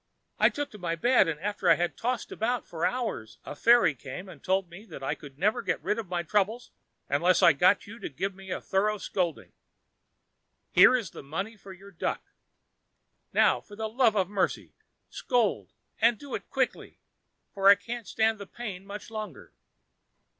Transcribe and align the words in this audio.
I 0.39 0.49
took 0.49 0.71
to 0.71 0.79
my 0.79 0.95
bed, 0.95 1.27
and 1.27 1.39
after 1.41 1.69
I 1.69 1.75
had 1.75 1.95
tossed 1.95 2.31
about 2.31 2.65
for 2.67 2.87
hours 2.87 3.37
a 3.45 3.55
fairy 3.55 3.93
came 3.93 4.27
and 4.27 4.43
told 4.43 4.67
me 4.67 4.83
that 4.85 5.03
I 5.03 5.13
could 5.13 5.37
never 5.37 5.61
get 5.61 5.79
rid 5.83 5.99
of 5.99 6.09
my 6.09 6.23
trouble 6.23 6.63
unless 7.07 7.43
I 7.43 7.53
got 7.53 7.85
you 7.85 7.99
to 7.99 8.09
give 8.09 8.33
me 8.33 8.49
a 8.49 8.59
thorough 8.59 8.97
scolding. 8.97 9.53
Here 10.71 10.95
is 10.95 11.11
the 11.11 11.21
money 11.21 11.55
for 11.55 11.71
your 11.71 11.91
duck. 11.91 12.23
Now 13.31 13.61
for 13.61 13.75
the 13.75 13.87
love 13.87 14.15
of 14.15 14.27
mercy, 14.27 14.73
scold, 15.07 15.71
and 15.99 16.17
do 16.17 16.33
it 16.33 16.49
quickly, 16.49 16.97
for 17.53 17.67
I 17.67 17.75
can't 17.75 18.07
stand 18.07 18.39
the 18.39 18.47
pain 18.47 18.87
much 18.87 19.11
longer." 19.11 19.53